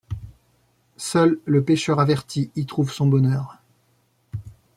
Seul 0.97 1.39
le 1.45 1.63
pêcheur 1.63 1.99
averti 1.99 2.49
y 2.55 2.65
trouve 2.65 2.91
son 2.91 3.05
bonheur. 3.05 3.59